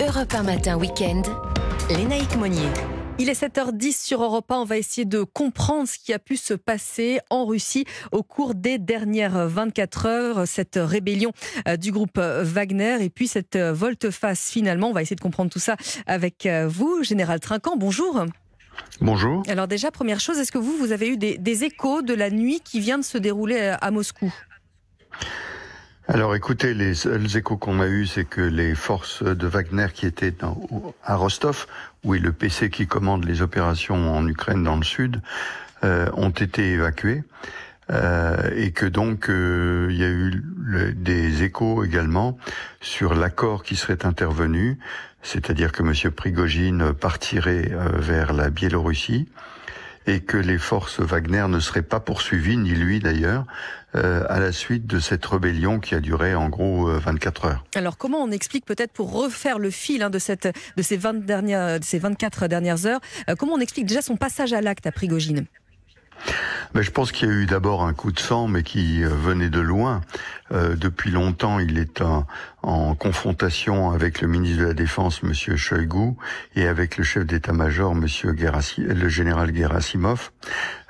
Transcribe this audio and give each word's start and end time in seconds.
Europe 0.00 0.32
1 0.32 0.44
matin 0.44 0.78
week-end, 0.78 1.20
Lénaïque 1.90 2.34
Monnier. 2.38 2.70
Il 3.18 3.28
est 3.28 3.38
7h10 3.38 4.02
sur 4.02 4.22
Europe 4.22 4.50
1. 4.50 4.54
On 4.54 4.64
va 4.64 4.78
essayer 4.78 5.04
de 5.04 5.24
comprendre 5.24 5.86
ce 5.86 5.98
qui 5.98 6.14
a 6.14 6.18
pu 6.18 6.38
se 6.38 6.54
passer 6.54 7.20
en 7.28 7.44
Russie 7.44 7.84
au 8.10 8.22
cours 8.22 8.54
des 8.54 8.78
dernières 8.78 9.46
24 9.46 10.06
heures. 10.06 10.48
Cette 10.48 10.78
rébellion 10.80 11.32
euh, 11.68 11.76
du 11.76 11.92
groupe 11.92 12.18
Wagner 12.18 13.04
et 13.04 13.10
puis 13.10 13.28
cette 13.28 13.56
euh, 13.56 13.74
volte-face 13.74 14.50
finalement. 14.50 14.88
On 14.88 14.92
va 14.94 15.02
essayer 15.02 15.16
de 15.16 15.20
comprendre 15.20 15.50
tout 15.50 15.58
ça 15.58 15.76
avec 16.06 16.46
euh, 16.46 16.66
vous, 16.66 17.02
Général 17.02 17.38
Trinquant. 17.38 17.76
Bonjour. 17.76 18.24
Bonjour. 19.02 19.42
Alors 19.48 19.68
déjà, 19.68 19.90
première 19.90 20.20
chose, 20.20 20.38
est-ce 20.38 20.50
que 20.50 20.56
vous, 20.58 20.78
vous 20.78 20.92
avez 20.92 21.08
eu 21.08 21.18
des, 21.18 21.36
des 21.36 21.64
échos 21.64 22.00
de 22.00 22.14
la 22.14 22.30
nuit 22.30 22.62
qui 22.64 22.80
vient 22.80 22.96
de 22.96 23.04
se 23.04 23.18
dérouler 23.18 23.76
à 23.78 23.90
Moscou? 23.90 24.32
Alors 26.12 26.34
écoutez, 26.34 26.74
les 26.74 26.94
seuls 26.94 27.36
échos 27.36 27.56
qu'on 27.56 27.78
a 27.78 27.86
eus, 27.86 28.08
c'est 28.08 28.24
que 28.24 28.40
les 28.40 28.74
forces 28.74 29.22
de 29.22 29.46
Wagner 29.46 29.86
qui 29.94 30.06
étaient 30.06 30.34
à 31.04 31.14
Rostov, 31.14 31.68
où 32.02 32.16
est 32.16 32.18
le 32.18 32.32
PC 32.32 32.68
qui 32.68 32.88
commande 32.88 33.24
les 33.24 33.42
opérations 33.42 34.12
en 34.16 34.26
Ukraine 34.26 34.64
dans 34.64 34.74
le 34.74 34.82
sud, 34.82 35.22
euh, 35.84 36.08
ont 36.14 36.30
été 36.30 36.72
évacuées. 36.72 37.22
Euh, 37.92 38.50
et 38.56 38.72
que 38.72 38.86
donc 38.86 39.30
euh, 39.30 39.86
il 39.90 39.98
y 39.98 40.04
a 40.04 40.08
eu 40.08 40.42
des 40.96 41.44
échos 41.44 41.84
également 41.84 42.36
sur 42.80 43.14
l'accord 43.14 43.62
qui 43.62 43.76
serait 43.76 44.04
intervenu, 44.04 44.78
c'est-à-dire 45.22 45.70
que 45.70 45.84
M. 45.84 46.10
Prigogine 46.10 46.92
partirait 46.92 47.70
vers 47.98 48.32
la 48.32 48.50
Biélorussie 48.50 49.28
et 50.06 50.20
que 50.20 50.36
les 50.36 50.58
forces 50.58 51.00
Wagner 51.00 51.46
ne 51.48 51.60
seraient 51.60 51.82
pas 51.82 52.00
poursuivies, 52.00 52.56
ni 52.56 52.70
lui 52.70 53.00
d'ailleurs, 53.00 53.46
euh, 53.96 54.24
à 54.28 54.38
la 54.38 54.52
suite 54.52 54.86
de 54.86 55.00
cette 55.00 55.26
rébellion 55.26 55.80
qui 55.80 55.94
a 55.94 56.00
duré 56.00 56.34
en 56.34 56.48
gros 56.48 56.86
24 56.86 57.44
euh, 57.44 57.48
heures. 57.48 57.64
Alors 57.74 57.98
comment 57.98 58.18
on 58.18 58.30
explique 58.30 58.64
peut-être 58.64 58.92
pour 58.92 59.12
refaire 59.12 59.58
le 59.58 59.70
fil 59.70 60.02
hein, 60.02 60.10
de, 60.10 60.18
cette, 60.18 60.48
de, 60.76 60.82
ces 60.82 60.96
20 60.96 61.26
dernières, 61.26 61.80
de 61.80 61.84
ces 61.84 61.98
24 61.98 62.46
dernières 62.46 62.86
heures, 62.86 63.00
euh, 63.28 63.34
comment 63.36 63.54
on 63.54 63.60
explique 63.60 63.86
déjà 63.86 64.00
son 64.00 64.16
passage 64.16 64.52
à 64.52 64.60
l'acte 64.60 64.86
à 64.86 64.92
Prigogine? 64.92 65.46
Ben, 66.74 66.82
je 66.82 66.90
pense 66.90 67.12
qu'il 67.12 67.28
y 67.28 67.30
a 67.30 67.34
eu 67.34 67.46
d'abord 67.46 67.84
un 67.84 67.94
coup 67.94 68.12
de 68.12 68.20
sang, 68.20 68.48
mais 68.48 68.62
qui 68.62 69.02
euh, 69.02 69.08
venait 69.08 69.50
de 69.50 69.60
loin. 69.60 70.00
Euh, 70.52 70.74
depuis 70.76 71.10
longtemps, 71.10 71.58
il 71.58 71.78
est 71.78 72.00
en, 72.00 72.26
en, 72.62 72.94
confrontation 72.94 73.90
avec 73.90 74.20
le 74.20 74.28
ministre 74.28 74.62
de 74.62 74.66
la 74.66 74.74
Défense, 74.74 75.22
Monsieur 75.22 75.56
Shoigu, 75.56 76.14
et 76.56 76.66
avec 76.66 76.96
le 76.96 77.04
chef 77.04 77.24
d'état-major, 77.24 77.94
Monsieur 77.94 78.34
le 78.78 79.08
général 79.08 79.54
Gerasimov. 79.54 80.30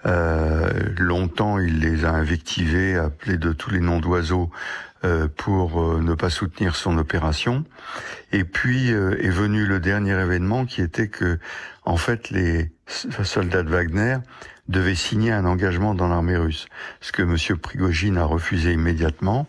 Euh, 0.07 0.71
longtemps, 0.99 1.59
il 1.59 1.81
les 1.81 2.05
a 2.05 2.13
invectivés, 2.13 2.97
appelés 2.97 3.37
de 3.37 3.53
tous 3.53 3.71
les 3.71 3.81
noms 3.81 4.01
d'oiseaux 4.01 4.51
euh, 5.05 5.29
pour 5.35 5.81
euh, 5.81 6.01
ne 6.01 6.15
pas 6.15 6.31
soutenir 6.31 6.77
son 6.77 6.99
opération. 6.99 7.65
Et 8.33 8.45
puis 8.45 8.91
est 8.91 9.29
venu 9.29 9.67
le 9.67 9.81
dernier 9.81 10.13
événement 10.13 10.65
qui 10.65 10.83
était 10.83 11.09
que, 11.09 11.39
en 11.85 11.97
fait, 11.97 12.31
les 12.31 12.71
soldats 12.87 13.63
de 13.63 13.71
Wagner 13.71 14.19
devait 14.71 14.95
signer 14.95 15.33
un 15.33 15.45
engagement 15.45 15.95
dans 15.95 16.09
l'armée 16.09 16.37
russe, 16.37 16.67
ce 17.01 17.13
que 17.13 17.23
M. 17.23 17.59
Prigogine 17.59 18.17
a 18.17 18.25
refusé 18.25 18.73
immédiatement. 18.73 19.47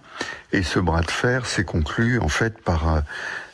Et 0.52 0.64
ce 0.64 0.80
bras 0.80 1.02
de 1.02 1.12
fer 1.12 1.46
s'est 1.46 1.64
conclu 1.64 2.20
en 2.20 2.28
fait 2.28 2.62
par 2.62 2.96
euh, 2.96 3.02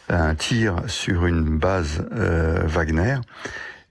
un 0.10 0.36
tir 0.36 0.76
sur 0.88 1.26
une 1.26 1.58
base 1.58 2.08
euh, 2.14 2.64
Wagner. 2.66 3.18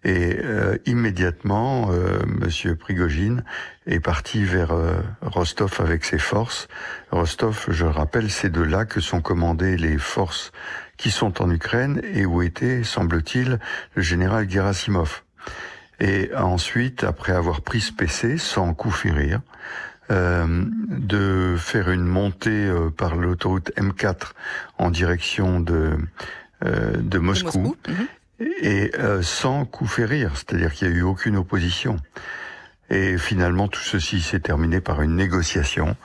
Et 0.04 0.38
euh, 0.42 0.78
immédiatement, 0.86 1.90
euh, 1.90 2.20
M. 2.22 2.76
Prigogine 2.76 3.44
est 3.86 4.00
parti 4.00 4.44
vers 4.44 4.72
Rostov 5.20 5.76
avec 5.80 6.04
ses 6.04 6.18
forces. 6.18 6.68
Rostov, 7.10 7.66
je 7.68 7.84
rappelle, 7.84 8.30
c'est 8.30 8.50
de 8.50 8.62
là 8.62 8.84
que 8.84 9.00
sont 9.00 9.20
commandées 9.20 9.76
les 9.76 9.98
forces 9.98 10.52
qui 10.96 11.10
sont 11.10 11.42
en 11.42 11.50
Ukraine 11.50 12.00
et 12.14 12.24
où 12.24 12.42
était, 12.42 12.84
semble-t-il, 12.84 13.58
le 13.94 14.02
général 14.02 14.48
Gerasimov 14.48 15.22
et 16.00 16.30
ensuite, 16.34 17.04
après 17.04 17.32
avoir 17.32 17.62
pris 17.62 17.80
ce 17.80 17.92
PC 17.92 18.38
sans 18.38 18.74
coup 18.74 18.90
férir, 18.90 19.40
euh, 20.10 20.64
de 20.88 21.56
faire 21.58 21.90
une 21.90 22.04
montée 22.04 22.50
euh, 22.50 22.90
par 22.90 23.16
l'autoroute 23.16 23.72
M4 23.76 24.32
en 24.78 24.90
direction 24.90 25.58
de 25.58 25.96
euh, 26.64 26.96
de 26.96 27.18
Moscou, 27.18 27.76
mhm. 27.86 28.46
et 28.62 28.90
euh, 28.98 29.20
sans 29.20 29.66
coup 29.66 29.86
férir, 29.86 30.32
c'est-à-dire 30.36 30.72
qu'il 30.72 30.88
n'y 30.88 30.94
a 30.94 30.96
eu 30.96 31.02
aucune 31.02 31.36
opposition. 31.36 31.98
Et 32.88 33.18
finalement, 33.18 33.68
tout 33.68 33.82
ceci 33.82 34.22
s'est 34.22 34.40
terminé 34.40 34.80
par 34.80 35.02
une 35.02 35.16
négociation. 35.16 35.96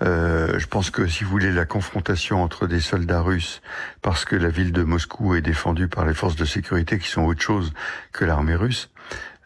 Euh, 0.00 0.58
je 0.58 0.66
pense 0.66 0.88
que 0.88 1.06
si 1.06 1.24
vous 1.24 1.30
voulez 1.30 1.52
la 1.52 1.66
confrontation 1.66 2.42
entre 2.42 2.66
des 2.66 2.80
soldats 2.80 3.20
russes, 3.20 3.60
parce 4.00 4.24
que 4.24 4.34
la 4.34 4.48
ville 4.48 4.72
de 4.72 4.82
Moscou 4.82 5.34
est 5.34 5.42
défendue 5.42 5.88
par 5.88 6.06
les 6.06 6.14
forces 6.14 6.36
de 6.36 6.46
sécurité 6.46 6.98
qui 6.98 7.08
sont 7.08 7.24
autre 7.24 7.42
chose 7.42 7.74
que 8.12 8.24
l'armée 8.24 8.54
russe, 8.54 8.88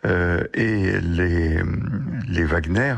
et 0.05 1.01
les, 1.01 1.61
les 2.29 2.45
Wagner 2.45 2.95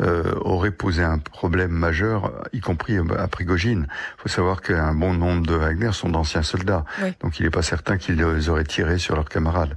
euh, 0.00 0.34
auraient 0.40 0.70
posé 0.70 1.02
un 1.02 1.18
problème 1.18 1.70
majeur, 1.70 2.32
y 2.52 2.60
compris 2.60 2.96
à 2.98 3.28
Prigogine. 3.28 3.86
Il 4.18 4.22
faut 4.22 4.28
savoir 4.28 4.60
qu'un 4.62 4.94
bon 4.94 5.14
nombre 5.14 5.46
de 5.46 5.54
Wagner 5.54 5.90
sont 5.92 6.08
d'anciens 6.08 6.42
soldats, 6.42 6.84
donc 7.20 7.38
il 7.38 7.44
n'est 7.44 7.50
pas 7.50 7.62
certain 7.62 7.96
qu'ils 7.96 8.22
auraient 8.50 8.64
tiré 8.64 8.98
sur 8.98 9.14
leurs 9.14 9.28
camarades. 9.28 9.76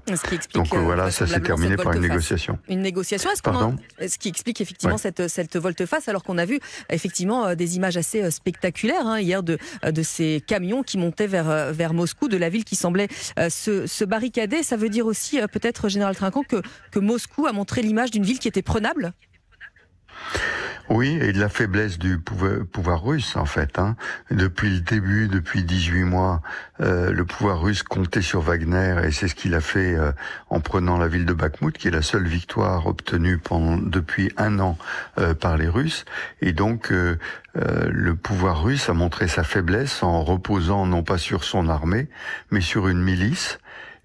donc 0.53 0.73
euh, 0.73 0.79
voilà, 0.79 1.11
ça 1.11 1.27
s'est 1.27 1.39
terminé 1.39 1.77
par 1.77 1.93
une 1.93 2.01
négociation. 2.01 2.59
Une 2.69 2.81
négociation, 2.81 3.29
est-ce 3.31 3.41
Pardon? 3.41 3.75
ce 3.99 4.17
qui 4.17 4.29
explique 4.29 4.61
effectivement 4.61 4.97
cette, 4.97 5.27
cette 5.27 5.57
volte-face, 5.57 6.07
alors 6.07 6.23
qu'on 6.23 6.37
a 6.37 6.45
vu 6.45 6.59
effectivement 6.89 7.47
euh, 7.47 7.55
des 7.55 7.75
images 7.75 7.97
assez 7.97 8.29
spectaculaires 8.31 9.05
hein, 9.05 9.19
hier 9.19 9.43
de, 9.43 9.57
de 9.83 10.03
ces 10.03 10.43
camions 10.45 10.83
qui 10.83 10.97
montaient 10.97 11.27
vers, 11.27 11.73
vers 11.73 11.93
Moscou, 11.93 12.27
de 12.27 12.37
la 12.37 12.49
ville 12.49 12.63
qui 12.63 12.75
semblait 12.75 13.07
se, 13.49 13.87
se 13.87 14.05
barricader. 14.05 14.63
Ça 14.63 14.77
veut 14.77 14.89
dire 14.89 15.05
aussi 15.05 15.39
peut-être, 15.51 15.89
Général 15.89 16.15
Trinquant, 16.15 16.43
que 16.43 16.61
que 16.91 16.99
Moscou 16.99 17.47
a 17.47 17.53
montré 17.53 17.81
l'image 17.81 18.11
d'une 18.11 18.23
ville 18.23 18.39
qui 18.39 18.47
était 18.47 18.61
prenable 18.61 18.90
oui, 20.93 21.17
et 21.21 21.31
de 21.31 21.39
la 21.39 21.47
faiblesse 21.47 21.97
du 21.99 22.19
pouvoir, 22.19 23.01
russe 23.01 23.37
en 23.37 23.45
fait. 23.45 23.79
Hein. 23.79 23.95
Depuis 24.29 24.69
le 24.69 24.81
début, 24.81 25.29
depuis 25.29 25.63
18 25.63 26.03
mois, 26.03 26.41
euh, 26.81 27.13
le 27.13 27.23
pouvoir 27.23 27.61
russe 27.61 27.81
comptait 27.81 28.21
sur 28.21 28.41
Wagner 28.41 28.97
et 29.05 29.11
c'est 29.11 29.29
ce 29.29 29.35
qu'il 29.35 29.55
a 29.55 29.61
fait 29.61 29.95
euh, 29.95 30.11
en 30.49 30.59
prenant 30.59 30.97
la 30.97 31.07
ville 31.07 31.25
de 31.25 31.31
Bakhmut, 31.31 31.77
qui 31.77 31.87
est 31.87 31.91
la 31.91 32.01
seule 32.01 32.27
victoire 32.27 32.87
obtenue 32.87 33.37
pendant, 33.37 33.77
depuis 33.77 34.33
un 34.35 34.59
an 34.59 34.77
euh, 35.17 35.33
par 35.33 35.55
les 35.55 35.69
Russes. 35.69 36.03
Et 36.41 36.51
donc 36.51 36.91
le 37.53 38.15
pouvoir 38.15 38.63
russe 38.63 38.89
a 38.89 38.93
montré 38.93 39.27
sa 39.27 39.43
faiblesse 39.43 40.03
en 40.03 40.23
reposant 40.23 40.85
non 40.85 41.03
pas 41.03 41.17
sur 41.17 41.43
son 41.45 41.69
armée, 41.69 42.09
mais 42.49 42.61
sur 42.61 42.87
une 42.89 43.01
milice 43.01 43.59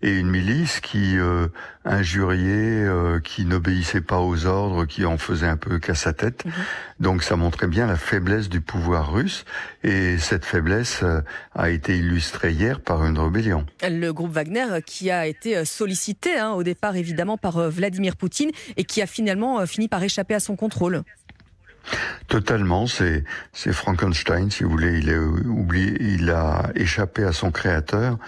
et 0.07 0.21
une 0.21 0.31
milice 0.31 0.79
qui 0.79 1.19
euh, 1.19 1.49
injuriait, 1.85 2.85
euh, 2.85 3.19
qui 3.19 3.45
n'obéissait 3.45 4.01
pas 4.01 4.21
aux 4.21 4.47
ordres, 4.47 4.85
qui 4.85 5.05
en 5.05 5.19
faisait 5.19 5.49
un 5.49 5.57
peu 5.57 5.81
qu'à 5.81 5.97
sa 5.97 6.13
tête. 6.13 6.45
Mhm. 6.45 6.53
Donc 7.01 7.23
ça 7.25 7.35
montrait 7.35 7.67
bien 7.67 7.89
la 7.89 7.97
faiblesse 7.97 8.49
du 8.49 8.61
pouvoir 8.61 9.13
russe 9.13 9.45
et 9.83 10.17
cette 10.19 10.45
faiblesse 10.45 11.01
euh, 11.03 11.23
a 11.57 11.71
été 11.71 11.99
illustrée 11.99 12.53
hier 12.53 12.81
par 12.81 13.05
une 13.05 13.19
rébellion. 13.19 13.67
Le 13.83 14.13
groupe 14.13 14.31
Wagner 14.31 14.81
qui 14.87 15.11
a 15.11 15.27
été 15.27 15.65
sollicité 15.65 16.39
hein, 16.39 16.53
au 16.53 16.63
départ 16.63 16.95
évidemment 16.95 17.37
par 17.37 17.69
Vladimir 17.69 18.15
Poutine 18.15 18.53
et 18.77 18.85
qui 18.85 19.03
a 19.03 19.07
finalement 19.07 19.67
fini 19.67 19.89
par 19.89 20.05
échapper 20.05 20.35
à 20.35 20.41
son 20.41 20.55
contrôle. 20.55 21.03
Totalement, 22.29 22.87
c'est 22.87 23.25
c'est 23.53 23.73
Frankenstein, 23.73 24.51
si 24.51 24.65
vous 24.65 24.71
voulez. 24.71 24.99
Il 24.99 25.11
a 25.11 25.21
oublié, 25.21 25.97
il 26.01 26.31
a 26.31 26.71
échappé 26.75 27.23
à 27.23 27.33
son 27.33 27.53
créateur. 27.53 28.19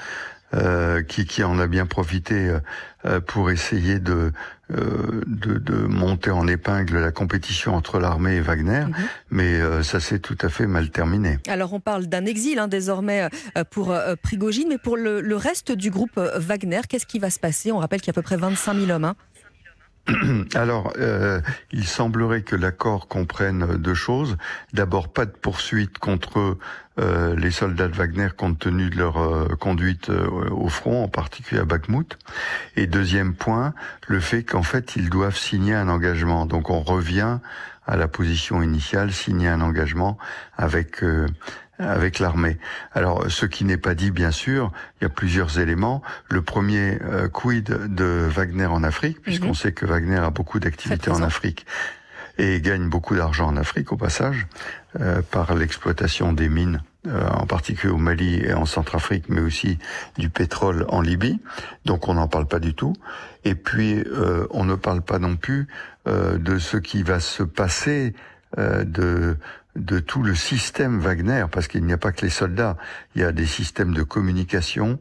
Euh, 0.55 1.03
qui, 1.03 1.27
qui 1.27 1.45
en 1.45 1.59
a 1.59 1.67
bien 1.67 1.85
profité 1.85 2.49
euh, 2.49 2.61
euh, 3.05 3.21
pour 3.21 3.51
essayer 3.51 3.99
de, 3.99 4.33
de, 4.71 5.59
de, 5.59 5.75
monter 5.75 6.31
en 6.31 6.49
épingle 6.49 7.01
la 7.01 7.13
compétition 7.13 7.75
entre 7.75 7.99
l'armée 7.99 8.37
et 8.37 8.41
Wagner, 8.41 8.87
mhm. 8.87 8.95
mais 9.31 9.83
ça 9.83 10.01
s'est 10.01 10.21
tout 10.21 10.39
à 10.41 10.49
fait 10.49 10.67
mal 10.67 10.89
terminé. 10.89 11.39
Alors 11.49 11.75
on 11.75 11.81
parle 11.81 12.07
d'un 12.07 12.25
exil 12.25 12.59
hein, 12.59 12.67
désormais 12.67 13.29
pour 13.71 13.95
Prigogine, 14.23 14.69
mais 14.71 14.79
pour 14.79 14.97
le, 14.97 15.21
le, 15.21 15.37
reste 15.37 15.71
du 15.71 15.91
groupe 15.91 16.19
Wagner, 16.19 16.81
qu'est-ce 16.89 17.06
qui 17.06 17.19
va 17.19 17.29
se 17.29 17.39
passer? 17.39 17.71
On 17.71 17.79
rappelle 17.79 18.01
qu'il 18.01 18.09
y 18.09 18.11
a 18.11 18.17
à 18.17 18.21
peu 18.21 18.23
près 18.23 18.39
25 18.39 18.75
000 18.75 18.91
hommes. 18.91 19.05
Hein. 19.05 19.17
Alors, 20.55 20.93
euh, 20.99 21.41
il 21.71 21.87
semblerait 21.87 22.43
que 22.43 22.56
l'accord 22.56 23.09
comprenne 23.09 23.77
deux 23.77 23.94
choses. 23.94 24.37
D'abord, 24.73 25.09
pas 25.09 25.27
de 25.27 25.31
poursuite 25.31 25.99
contre 25.99 26.56
euh, 26.99 27.37
les 27.37 27.50
soldats 27.50 27.89
de 27.89 27.95
Wagner 27.95 28.29
compte 28.37 28.59
tenu 28.59 28.91
de 28.91 28.97
leur 28.97 29.19
euh, 29.19 29.49
conduite 29.59 30.11
au 30.11 30.69
front, 30.69 31.05
en 31.05 31.09
particulier 31.09 31.61
à 31.61 31.65
Bakhmut. 31.65 32.19
Et 32.77 32.87
deuxième 32.87 33.35
point, 33.35 33.75
le 34.06 34.21
fait 34.21 34.43
qu'en 34.43 34.62
fait, 34.62 34.97
ils 34.97 35.11
doivent 35.11 35.37
signer 35.37 35.75
un 35.75 35.89
engagement. 35.89 36.47
Donc, 36.47 36.71
on 36.71 36.81
revient 36.81 37.39
à 37.87 37.97
la 37.97 38.09
position 38.09 38.62
initiale, 38.62 39.12
signer 39.12 39.49
un 39.49 39.61
engagement 39.61 40.19
avec 40.56 41.03
avec 41.79 42.19
l'armée. 42.19 42.59
Alors, 42.93 43.31
ce 43.31 43.47
qui 43.47 43.65
n'est 43.65 43.77
pas 43.77 43.94
dit, 43.94 44.11
bien 44.11 44.31
sûr, 44.31 44.73
il 45.01 45.05
y 45.05 45.06
a 45.06 45.11
plusieurs 45.11 45.59
éléments. 45.59 46.03
Le 46.29 46.43
premier, 46.43 46.99
euh, 47.03 47.29
quid 47.29 47.94
de 47.94 48.27
Wagner 48.29 48.67
en 48.67 48.83
Afrique, 48.83 49.23
puisqu'on 49.23 49.49
mhm. 49.49 49.55
sait 49.55 49.73
que 49.73 49.87
Wagner 49.87 50.17
a 50.17 50.31
beaucoup 50.31 50.59
d'activités 50.59 51.11
en 51.11 51.23
Afrique 51.23 51.67
et 52.38 52.61
gagne 52.61 52.88
beaucoup 52.88 53.17
d'argent 53.17 53.49
en 53.49 53.56
Afrique 53.56 53.93
au 53.93 53.96
passage 53.96 54.46
euh, 55.00 55.23
par 55.31 55.55
l'exploitation 55.55 56.32
des 56.32 56.49
mines 56.49 56.82
en 57.06 57.46
particulier 57.46 57.90
au 57.90 57.96
Mali 57.96 58.44
et 58.44 58.52
en 58.52 58.67
Centrafrique, 58.67 59.26
mais 59.31 59.40
aussi 59.40 59.79
du 60.19 60.29
pétrole 60.29 60.85
en 60.88 61.00
Libye. 61.00 61.40
Donc 61.87 62.06
on 62.06 62.14
n'en 62.14 62.29
parle 62.29 62.46
pas 62.46 62.58
du 62.58 62.75
tout. 62.75 62.93
Et 63.44 63.55
puis 63.55 64.05
on 64.50 64.64
ne 64.64 64.75
parle 64.75 65.00
pas 65.00 65.19
non 65.19 65.37
plus 65.37 65.69
de 66.05 66.58
ce 66.58 66.76
qui 66.76 67.02
va 67.02 67.19
se 67.20 67.43
passer 67.44 68.14
de 68.58 69.38
de 69.79 70.00
tout 70.00 70.23
le 70.23 70.34
système 70.34 70.99
Wagner, 70.99 71.46
parce 71.50 71.69
qu'il 71.69 71.84
n'y 71.84 71.93
a 71.93 71.99
pas 71.99 72.12
que 72.12 72.23
les 72.23 72.31
soldats, 72.31 72.76
il 73.14 73.23
y 73.23 73.25
a 73.25 73.32
des 73.32 73.46
systèmes 73.46 73.94
de 73.94 74.02
communication 74.02 74.99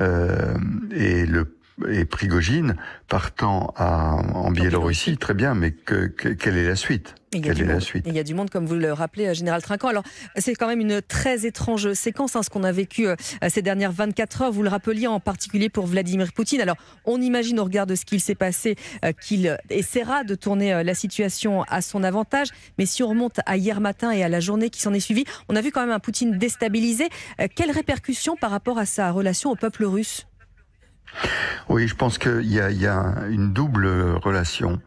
euh, 0.00 0.54
et 0.92 1.26
le 1.26 1.56
et 1.86 2.04
Prigogine 2.04 2.76
partant 3.08 3.72
à, 3.76 4.16
en 4.34 4.50
Biélorussie, 4.50 5.16
très 5.16 5.34
bien, 5.34 5.54
mais 5.54 5.72
que, 5.72 6.06
quelle 6.06 6.56
est 6.56 6.66
la 6.66 6.76
suite? 6.76 7.14
Quelle 7.30 7.60
est 7.60 7.66
la 7.66 7.80
suite? 7.80 8.04
Il 8.06 8.14
y 8.14 8.18
a 8.18 8.22
du 8.22 8.34
monde, 8.34 8.48
comme 8.48 8.66
vous 8.66 8.74
le 8.74 8.92
rappelez, 8.92 9.28
euh, 9.28 9.34
Général 9.34 9.62
Trinquant. 9.62 9.88
Alors, 9.88 10.02
c'est 10.36 10.54
quand 10.54 10.66
même 10.66 10.80
une 10.80 11.02
très 11.02 11.46
étrange 11.46 11.92
séquence, 11.92 12.36
hein, 12.36 12.42
ce 12.42 12.48
qu'on 12.48 12.64
a 12.64 12.72
vécu 12.72 13.06
euh, 13.06 13.16
ces 13.48 13.60
dernières 13.60 13.92
24 13.92 14.42
heures. 14.42 14.52
Vous 14.52 14.62
le 14.62 14.70
rappeliez 14.70 15.06
en 15.06 15.20
particulier 15.20 15.68
pour 15.68 15.86
Vladimir 15.86 16.32
Poutine. 16.32 16.60
Alors, 16.60 16.76
on 17.04 17.20
imagine 17.20 17.60
au 17.60 17.64
regard 17.64 17.86
de 17.86 17.94
ce 17.94 18.04
qu'il 18.04 18.20
s'est 18.20 18.34
passé 18.34 18.76
euh, 19.04 19.12
qu'il 19.12 19.58
essaiera 19.68 20.24
de 20.24 20.34
tourner 20.34 20.82
la 20.82 20.94
situation 20.94 21.64
à 21.64 21.82
son 21.82 22.02
avantage. 22.02 22.48
Mais 22.78 22.86
si 22.86 23.02
on 23.02 23.08
remonte 23.08 23.40
à 23.44 23.56
hier 23.56 23.80
matin 23.80 24.10
et 24.10 24.22
à 24.22 24.28
la 24.28 24.40
journée 24.40 24.70
qui 24.70 24.80
s'en 24.80 24.94
est 24.94 25.00
suivie, 25.00 25.24
on 25.48 25.56
a 25.56 25.60
vu 25.60 25.70
quand 25.70 25.80
même 25.80 25.90
un 25.90 25.98
Poutine 25.98 26.38
déstabilisé. 26.38 27.08
Quelles 27.54 27.70
répercussions 27.70 28.36
par 28.36 28.50
rapport 28.50 28.78
à 28.78 28.86
sa 28.86 29.10
relation 29.10 29.50
au 29.50 29.56
peuple 29.56 29.84
russe? 29.84 30.26
Oui, 31.68 31.88
je 31.88 31.94
pense 31.94 32.18
qu'il 32.18 32.52
y 32.52 32.60
a, 32.60 32.70
y 32.70 32.86
a 32.86 33.14
une 33.28 33.52
double 33.52 33.88
relation. 34.22 34.80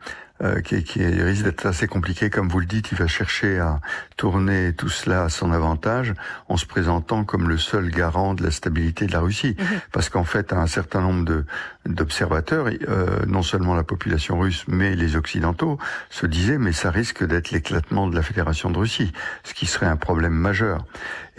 Euh, 0.44 0.60
qui, 0.62 0.84
qui, 0.84 1.04
risque 1.04 1.44
d'être 1.44 1.68
assez 1.68 1.86
compliqué. 1.86 2.32
Comme 2.32 2.50
vous 2.50 2.60
le 2.60 2.66
dites, 2.66 2.92
il 2.92 2.98
va 2.98 3.06
chercher 3.06 3.60
à 3.60 3.80
tourner 4.18 4.74
tout 4.74 4.90
cela 4.90 5.26
à 5.26 5.30
son 5.30 5.52
avantage 5.52 6.16
en 6.48 6.58
se 6.58 6.66
présentant 6.66 7.24
comme 7.24 7.48
le 7.48 7.60
seul 7.60 7.92
garant 7.92 8.34
de 8.34 8.42
la 8.42 8.50
stabilité 8.50 9.06
de 9.06 9.12
la 9.12 9.20
Russie. 9.20 9.56
Mhm. 9.60 9.66
Parce 9.92 10.10
qu'en 10.10 10.24
fait, 10.24 10.52
un 10.52 10.66
certain 10.66 11.02
nombre 11.02 11.26
de 11.26 11.46
d'observateurs, 11.86 12.68
euh, 12.88 13.26
non 13.28 13.42
seulement 13.42 13.76
la 13.76 13.84
population 13.84 14.40
russe, 14.40 14.66
mais 14.68 14.96
les 14.96 15.16
occidentaux, 15.16 15.80
se 16.10 16.26
disaient 16.26 16.60
mais 16.60 16.74
ça 16.74 16.92
risque 16.92 17.24
d'être 17.24 17.52
l'éclatement 17.52 18.08
de 18.08 18.16
la 18.16 18.22
Fédération 18.22 18.70
de 18.72 18.78
Russie, 18.78 19.12
ce 19.44 19.54
qui 19.54 19.66
serait 19.66 19.88
un 19.88 19.96
problème 19.96 20.34
majeur. 20.34 20.86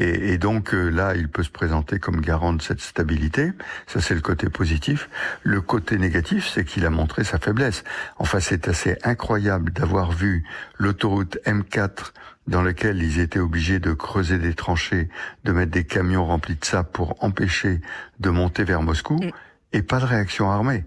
Et, 0.03 0.33
et 0.33 0.39
donc 0.39 0.75
euh, 0.75 0.89
là, 0.89 1.15
il 1.15 1.29
peut 1.29 1.45
se 1.45 1.51
présenter 1.51 2.01
comme 2.01 2.21
garant 2.21 2.53
de 2.53 2.61
cette 2.61 2.81
stabilité. 2.81 3.53
Ça, 3.87 4.01
c'est 4.01 4.15
le 4.15 4.21
côté 4.21 4.49
positif. 4.49 5.09
Le 5.45 5.61
côté 5.61 5.97
négatif, 5.97 6.51
c'est 6.53 6.65
qu'il 6.65 6.85
a 6.85 6.91
montré 6.91 7.23
sa 7.23 7.39
faiblesse. 7.39 7.85
Enfin, 8.19 8.41
c'est 8.41 8.67
assez 8.67 8.97
incroyable 9.05 9.73
d'avoir 9.73 10.11
vu 10.11 10.45
l'autoroute 10.79 11.39
M4 11.47 12.13
dans 12.49 12.63
laquelle 12.63 13.01
ils 13.01 13.21
étaient 13.21 13.39
obligés 13.39 13.79
de 13.79 13.93
creuser 13.93 14.39
des 14.39 14.55
tranchées, 14.55 15.09
de 15.45 15.53
mettre 15.53 15.71
des 15.71 15.85
camions 15.85 16.27
remplis 16.27 16.57
de 16.57 16.65
sable 16.65 16.89
pour 16.93 17.23
empêcher 17.23 17.81
de 18.19 18.31
monter 18.31 18.65
vers 18.65 18.83
Moscou, 18.83 19.15
mm. 19.23 19.31
et 19.73 19.83
pas 19.83 20.01
de 20.01 20.07
réaction 20.07 20.51
armée. 20.51 20.85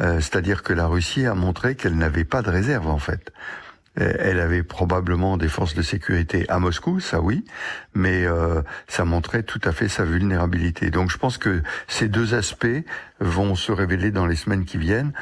Euh, 0.00 0.20
c'est-à-dire 0.20 0.62
que 0.62 0.72
la 0.72 0.86
Russie 0.86 1.26
a 1.26 1.34
montré 1.34 1.74
qu'elle 1.74 1.96
n'avait 1.96 2.24
pas 2.24 2.42
de 2.42 2.50
réserve 2.50 2.86
en 2.86 2.98
fait. 2.98 3.32
Euh, 4.00 4.14
elle 4.18 4.40
avait 4.40 4.62
probablement 4.62 5.36
des 5.36 5.48
forces 5.48 5.74
de 5.74 5.82
sécurité 5.82 6.48
à 6.48 6.58
Moscou, 6.58 6.98
ça 7.00 7.20
oui, 7.20 7.44
mais 7.94 8.24
euh, 8.24 8.62
ça 8.88 9.04
montrait 9.04 9.42
tout 9.42 9.60
à 9.64 9.72
fait 9.72 9.88
sa 9.88 10.04
vulnérabilité. 10.04 10.90
Donc 10.90 11.10
je 11.10 11.18
pense 11.18 11.36
que 11.36 11.62
ces 11.88 12.08
deux 12.08 12.34
aspects 12.34 12.66
vont 13.20 13.54
se 13.54 13.70
révéler 13.70 14.10
dans 14.10 14.26
les 14.26 14.36
semaines 14.36 14.64
qui 14.64 14.78
viennent. 14.78 15.12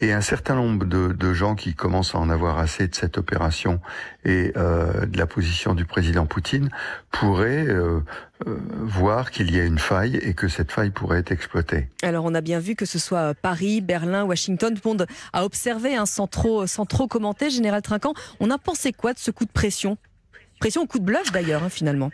Et 0.00 0.12
un 0.12 0.20
certain 0.20 0.54
nombre 0.54 0.84
de, 0.84 1.12
de, 1.12 1.32
gens 1.32 1.54
qui 1.54 1.74
commencent 1.74 2.14
à 2.14 2.18
en 2.18 2.30
avoir 2.30 2.58
assez 2.58 2.88
de 2.88 2.94
cette 2.94 3.18
opération 3.18 3.80
et 4.24 4.52
euh, 4.56 5.06
de 5.06 5.18
la 5.18 5.26
position 5.26 5.74
du 5.74 5.84
président 5.84 6.26
Poutine 6.26 6.68
pourraient 7.10 7.66
euh, 7.66 8.00
euh, 8.46 8.56
voir 8.80 9.30
qu'il 9.30 9.54
y 9.54 9.60
a 9.60 9.64
une 9.64 9.78
faille 9.78 10.16
et 10.16 10.34
que 10.34 10.48
cette 10.48 10.72
faille 10.72 10.90
pourrait 10.90 11.18
être 11.18 11.32
exploitée. 11.32 11.88
Alors 12.02 12.24
on 12.24 12.34
a 12.34 12.40
bien 12.40 12.58
vu 12.58 12.74
que 12.74 12.86
ce 12.86 12.98
soit 12.98 13.34
Paris, 13.34 13.80
Berlin, 13.80 14.24
Washington, 14.24 14.74
tout 14.74 14.80
le 14.84 14.88
monde 14.90 15.06
a 15.32 15.44
observé 15.44 15.96
hein, 15.96 16.06
sans, 16.06 16.26
trop, 16.26 16.66
sans 16.66 16.86
trop 16.86 17.06
commenter. 17.06 17.50
Général 17.50 17.82
Trinquant, 17.82 18.14
on 18.40 18.50
a 18.50 18.58
pensé 18.58 18.92
quoi 18.92 19.12
de 19.12 19.18
ce 19.18 19.30
coup 19.30 19.44
de 19.44 19.52
pression? 19.52 19.96
Pression 20.60 20.82
au 20.82 20.86
coup 20.86 20.98
de 20.98 21.04
bluff 21.04 21.32
d'ailleurs, 21.32 21.62
hein, 21.62 21.68
finalement. 21.68 22.10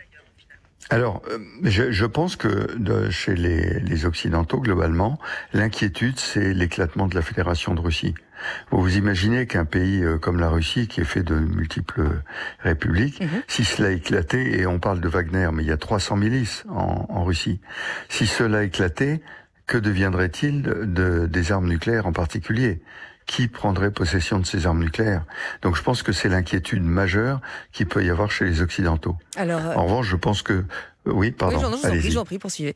Alors, 0.89 1.21
euh, 1.29 1.37
je, 1.63 1.91
je, 1.91 2.05
pense 2.05 2.35
que 2.35 2.75
de, 2.77 3.09
chez 3.09 3.35
les, 3.35 3.79
les, 3.79 4.05
Occidentaux, 4.05 4.59
globalement, 4.59 5.19
l'inquiétude, 5.53 6.19
c'est 6.19 6.53
l'éclatement 6.53 7.07
de 7.07 7.15
la 7.15 7.21
Fédération 7.21 7.73
de 7.73 7.79
Russie. 7.79 8.13
Vous 8.71 8.81
vous 8.81 8.97
imaginez 8.97 9.45
qu'un 9.45 9.65
pays 9.65 10.03
euh, 10.03 10.17
comme 10.17 10.39
la 10.39 10.49
Russie, 10.49 10.87
qui 10.87 11.01
est 11.01 11.05
fait 11.05 11.23
de 11.23 11.35
multiples 11.35 12.21
républiques, 12.59 13.21
mhm. 13.21 13.43
si 13.47 13.63
cela 13.63 13.91
éclatait, 13.91 14.59
et 14.59 14.65
on 14.65 14.79
parle 14.79 14.99
de 14.99 15.07
Wagner, 15.07 15.49
mais 15.53 15.63
il 15.63 15.67
y 15.67 15.71
a 15.71 15.77
300 15.77 16.17
milices 16.17 16.65
en, 16.69 17.05
en 17.07 17.23
Russie, 17.23 17.61
si 18.09 18.27
cela 18.27 18.63
éclatait, 18.63 19.21
que 19.67 19.77
deviendrait-il 19.77 20.63
de, 20.63 21.27
des 21.27 21.51
armes 21.53 21.69
nucléaires 21.69 22.05
en 22.05 22.11
particulier? 22.11 22.81
Qui 23.31 23.47
prendrait 23.47 23.91
possession 23.91 24.39
de 24.39 24.45
ces 24.45 24.67
armes 24.67 24.83
nucléaires. 24.83 25.23
Donc 25.61 25.77
je 25.77 25.81
pense 25.81 26.03
que 26.03 26.11
c'est 26.11 26.27
l'inquiétude 26.27 26.83
majeure 26.83 27.39
qu'il 27.71 27.87
peut 27.87 28.03
y 28.03 28.09
avoir 28.09 28.29
chez 28.29 28.43
les 28.43 28.61
Occidentaux. 28.61 29.15
Alors, 29.37 29.61
euh, 29.65 29.75
en 29.75 29.85
revanche, 29.85 30.07
je 30.09 30.17
pense 30.17 30.41
que... 30.41 30.65
Oui, 31.05 31.31
pardon. 31.31 31.71
Oui, 31.85 32.11
j'en 32.11 32.25
prie, 32.25 32.39
poursuivez. 32.39 32.75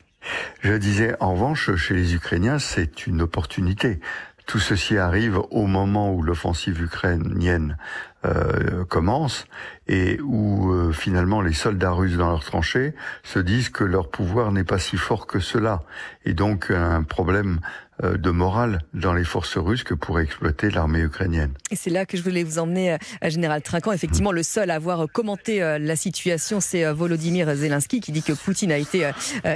Je 0.62 0.72
disais, 0.72 1.14
en 1.20 1.34
revanche, 1.34 1.76
chez 1.76 1.92
les 1.92 2.14
Ukrainiens, 2.14 2.58
c'est 2.58 3.06
une 3.06 3.20
opportunité. 3.20 4.00
Tout 4.46 4.58
ceci 4.58 4.96
arrive 4.96 5.38
au 5.50 5.66
moment 5.66 6.10
où 6.10 6.22
l'offensive 6.22 6.80
ukrainienne 6.80 7.76
euh, 8.24 8.84
commence 8.86 9.46
et 9.88 10.18
où 10.20 10.72
euh, 10.72 10.90
finalement 10.90 11.42
les 11.42 11.52
soldats 11.52 11.90
russes 11.90 12.16
dans 12.16 12.30
leurs 12.30 12.44
tranchées 12.44 12.94
se 13.22 13.38
disent 13.38 13.68
que 13.68 13.84
leur 13.84 14.10
pouvoir 14.10 14.52
n'est 14.52 14.64
pas 14.64 14.78
si 14.78 14.96
fort 14.96 15.26
que 15.26 15.38
cela 15.38 15.82
et 16.24 16.32
donc 16.32 16.70
un 16.70 17.02
problème 17.02 17.60
euh, 18.02 18.16
de 18.16 18.30
morale 18.30 18.80
dans 18.94 19.12
les 19.12 19.22
forces 19.22 19.58
russes 19.58 19.84
que 19.84 19.92
pourrait 19.92 20.24
exploiter 20.24 20.70
l'armée 20.70 21.00
ukrainienne. 21.00 21.52
Et 21.70 21.76
c'est 21.76 21.90
là 21.90 22.06
que 22.06 22.16
je 22.16 22.22
voulais 22.22 22.42
vous 22.42 22.58
emmener, 22.58 22.96
à 23.20 23.28
Général 23.28 23.60
Trinquant. 23.60 23.92
Effectivement, 23.92 24.32
le 24.32 24.42
seul 24.42 24.70
à 24.70 24.76
avoir 24.76 25.06
commenté 25.12 25.60
la 25.78 25.96
situation, 25.96 26.60
c'est 26.60 26.90
Volodymyr 26.90 27.54
Zelensky 27.54 28.00
qui 28.00 28.12
dit 28.12 28.22
que 28.22 28.32
Poutine 28.32 28.72
a 28.72 28.78
été 28.78 29.10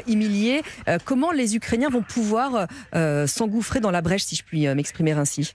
humilié. 0.06 0.62
Comment 1.04 1.32
les 1.32 1.56
Ukrainiens 1.56 1.88
vont 1.88 2.02
pouvoir 2.02 2.66
s'engouffrer 3.26 3.80
dans 3.80 3.90
la 3.90 4.02
brèche, 4.02 4.24
si 4.24 4.36
je 4.36 4.44
puis 4.44 4.72
m'exprimer 4.74 5.12
ainsi? 5.12 5.54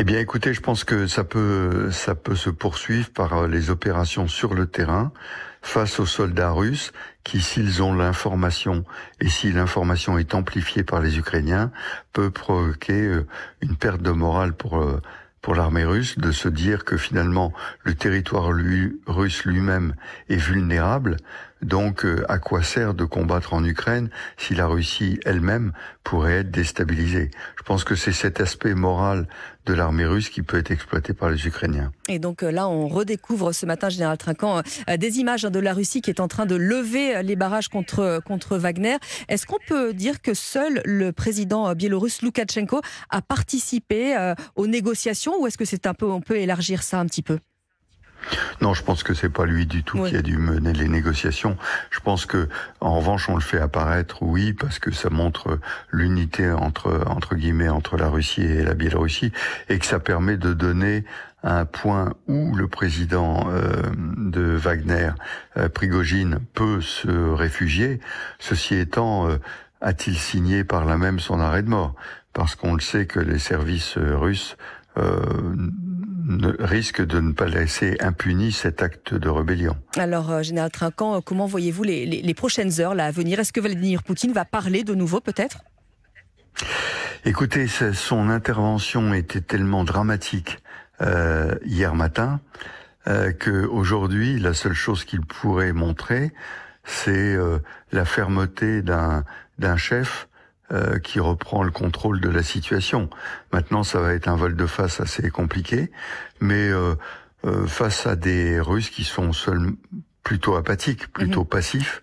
Eh 0.00 0.04
bien, 0.04 0.20
écoutez, 0.20 0.54
je 0.54 0.60
pense 0.60 0.84
que 0.84 1.08
ça 1.08 1.24
peut, 1.24 1.90
ça 1.90 2.14
peut 2.14 2.36
se 2.36 2.50
poursuivre 2.50 3.10
par 3.10 3.32
euh, 3.32 3.48
les 3.48 3.68
opérations 3.70 4.28
sur 4.28 4.54
le 4.54 4.68
terrain 4.68 5.10
face 5.60 5.98
aux 5.98 6.06
soldats 6.06 6.52
russes 6.52 6.92
qui, 7.24 7.40
s'ils 7.40 7.82
ont 7.82 7.92
l'information 7.92 8.84
et 9.20 9.28
si 9.28 9.50
l'information 9.50 10.16
est 10.16 10.36
amplifiée 10.36 10.84
par 10.84 11.00
les 11.00 11.18
Ukrainiens, 11.18 11.72
peut 12.12 12.30
provoquer 12.30 12.92
euh, 12.92 13.26
une 13.60 13.74
perte 13.74 14.00
de 14.00 14.12
morale 14.12 14.52
pour 14.52 14.78
euh, 14.78 15.02
pour 15.40 15.54
l'armée 15.54 15.84
russe 15.84 16.18
de 16.18 16.30
se 16.30 16.48
dire 16.48 16.84
que 16.84 16.96
finalement 16.96 17.52
le 17.82 17.94
territoire 17.94 18.52
lui, 18.52 19.00
russe 19.06 19.44
lui-même 19.44 19.94
est 20.28 20.36
vulnérable. 20.36 21.16
Donc 21.62 22.06
à 22.28 22.38
quoi 22.38 22.62
sert 22.62 22.94
de 22.94 23.04
combattre 23.04 23.54
en 23.54 23.64
Ukraine 23.64 24.10
si 24.36 24.54
la 24.54 24.66
Russie 24.66 25.18
elle-même 25.24 25.72
pourrait 26.04 26.38
être 26.38 26.50
déstabilisée? 26.50 27.30
Je 27.58 27.62
pense 27.62 27.84
que 27.84 27.94
c'est 27.94 28.12
cet 28.12 28.40
aspect 28.40 28.74
moral 28.74 29.26
de 29.68 29.74
l'armée 29.74 30.06
russe 30.06 30.30
qui 30.30 30.42
peut 30.42 30.56
être 30.56 30.70
exploité 30.70 31.12
par 31.12 31.28
les 31.28 31.46
Ukrainiens. 31.46 31.92
Et 32.08 32.18
donc 32.18 32.42
euh, 32.42 32.50
là, 32.50 32.68
on 32.68 32.88
redécouvre 32.88 33.52
ce 33.54 33.66
matin, 33.66 33.90
Général 33.90 34.16
Trinquant, 34.16 34.62
euh, 34.88 34.96
des 34.96 35.18
images 35.18 35.42
de 35.42 35.58
la 35.60 35.74
Russie 35.74 36.00
qui 36.00 36.10
est 36.10 36.20
en 36.20 36.28
train 36.28 36.46
de 36.46 36.54
lever 36.54 37.16
euh, 37.16 37.22
les 37.22 37.36
barrages 37.36 37.68
contre, 37.68 38.20
contre 38.24 38.56
Wagner. 38.56 38.96
Est-ce 39.28 39.46
qu'on 39.46 39.58
peut 39.66 39.92
dire 39.92 40.22
que 40.22 40.32
seul 40.32 40.80
le 40.84 41.12
président 41.12 41.74
biélorusse 41.74 42.22
Loukachenko 42.22 42.80
a 43.10 43.20
participé 43.20 44.32
aux 44.56 44.66
négociations 44.66 45.34
ou 45.40 45.46
est-ce 45.46 45.58
que 45.58 45.64
c'est 45.64 45.86
un 45.86 45.94
peu, 45.94 46.06
on 46.06 46.20
peut 46.20 46.36
élargir 46.36 46.82
ça 46.82 46.98
un 46.98 47.06
petit 47.06 47.22
peu? 47.22 47.38
Non, 48.60 48.74
je 48.74 48.82
pense 48.82 49.02
que 49.02 49.14
c'est 49.14 49.28
pas 49.28 49.46
lui 49.46 49.66
du 49.66 49.82
tout 49.84 50.02
qui 50.04 50.16
a 50.16 50.22
dû 50.22 50.36
mener 50.36 50.72
les 50.72 50.88
négociations. 50.88 51.56
Je 51.90 52.00
pense 52.00 52.26
que, 52.26 52.48
en 52.80 52.94
revanche, 52.94 53.28
on 53.28 53.34
le 53.34 53.40
fait 53.40 53.60
apparaître, 53.60 54.22
oui, 54.22 54.52
parce 54.52 54.78
que 54.78 54.90
ça 54.90 55.10
montre 55.10 55.58
l'unité 55.90 56.50
entre 56.50 57.04
entre 57.06 57.34
guillemets 57.34 57.68
entre 57.68 57.96
la 57.96 58.08
Russie 58.08 58.42
et 58.42 58.64
la 58.64 58.74
Biélorussie, 58.74 59.32
et 59.68 59.78
que 59.78 59.86
ça 59.86 59.98
permet 59.98 60.36
de 60.36 60.52
donner 60.52 61.04
un 61.42 61.64
point 61.64 62.14
où 62.26 62.54
le 62.54 62.66
président 62.68 63.48
euh, 63.48 63.82
de 64.16 64.42
Wagner, 64.42 65.10
euh, 65.56 65.68
Prigogine, 65.68 66.40
peut 66.54 66.80
se 66.80 67.32
réfugier. 67.32 68.00
Ceci 68.38 68.74
étant, 68.74 69.28
euh, 69.28 69.38
a-t-il 69.80 70.18
signé 70.18 70.64
par 70.64 70.84
là 70.84 70.98
même 70.98 71.20
son 71.20 71.38
arrêt 71.38 71.62
de 71.62 71.68
mort? 71.68 71.94
Parce 72.32 72.56
qu'on 72.56 72.74
le 72.74 72.80
sait 72.80 73.06
que 73.06 73.20
les 73.20 73.38
services 73.38 73.96
russes 73.96 74.56
risque 76.58 77.04
de 77.04 77.20
ne 77.20 77.32
pas 77.32 77.46
laisser 77.46 77.96
impuni 78.00 78.52
cet 78.52 78.82
acte 78.82 79.14
de 79.14 79.28
rébellion. 79.28 79.76
Alors, 79.96 80.30
euh, 80.30 80.42
Général 80.42 80.70
Trinquant, 80.70 81.20
comment 81.20 81.46
voyez-vous 81.46 81.84
les, 81.84 82.34
prochaines 82.34 82.80
heures 82.80 82.94
là, 82.94 83.06
à 83.06 83.10
venir? 83.10 83.40
Est-ce 83.40 83.52
que 83.52 83.60
Vladimir 83.60 84.02
Poutine 84.02 84.32
va 84.32 84.44
parler 84.44 84.84
de 84.84 84.94
nouveau 84.94 85.20
peut-être? 85.20 85.58
Écoutez, 87.24 87.66
son 87.66 88.30
intervention 88.30 89.14
était 89.14 89.40
tellement 89.40 89.84
dramatique 89.84 90.58
euh, 91.00 91.54
hier 91.64 91.94
matin 91.94 92.40
euh, 93.06 93.32
que 93.32 93.64
aujourd'hui 93.66 94.38
la 94.38 94.54
seule 94.54 94.74
chose 94.74 95.04
qu'il 95.04 95.20
pourrait 95.22 95.72
montrer, 95.72 96.32
c'est 96.84 97.34
euh, 97.34 97.58
la 97.92 98.04
fermeté 98.04 98.82
d'un 98.82 99.24
d'un 99.58 99.76
chef 99.76 100.27
euh, 100.70 100.98
qui 100.98 101.18
reprend 101.18 101.62
le 101.62 101.70
contrôle 101.70 102.20
de 102.20 102.28
la 102.28 102.42
situation. 102.42 103.08
Maintenant, 103.54 103.84
ça 103.84 104.00
va 104.00 104.12
être 104.12 104.28
un 104.28 104.36
vol 104.36 104.54
de 104.54 104.66
face 104.66 105.00
assez 105.00 105.30
compliqué, 105.30 105.90
mais 106.40 106.68
euh, 106.68 106.94
euh, 107.46 107.66
face 107.66 108.06
à 108.06 108.16
des 108.16 108.60
Russes 108.60 108.90
qui 108.90 109.04
sont 109.04 109.32
seuls, 109.32 109.70
plutôt 110.22 110.56
apathiques, 110.56 111.10
plutôt 111.10 111.40
mhm. 111.40 111.46
passifs, 111.46 112.02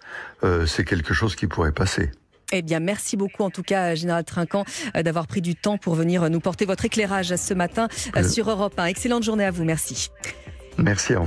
c'est 0.66 0.84
quelque 0.84 1.14
chose 1.14 1.36
qui 1.36 1.46
pourrait 1.46 1.72
passer. 1.72 2.12
Eh 2.52 2.64
bien, 2.64 2.80
merci 2.80 3.18
beaucoup 3.18 3.44
en 3.44 3.52
tout 3.52 3.64
cas, 3.64 3.94
Général 3.94 4.24
Trinquant, 4.24 4.66
d'avoir 4.96 5.26
pris 5.28 5.42
du 5.42 5.56
temps 5.56 5.78
pour 5.78 5.94
venir 5.94 6.28
nous 6.30 6.40
porter 6.40 6.66
votre 6.66 6.86
éclairage 6.86 7.36
ce 7.36 7.54
matin 7.54 7.88
sur 8.28 8.50
Europe 8.50 8.74
1. 8.78 8.86
Excellente 8.86 9.24
journée 9.24 9.46
à 9.46 9.52
vous, 9.52 9.64
merci. 9.64 10.10
Merci, 10.78 11.16
au 11.16 11.20
revoir. 11.20 11.24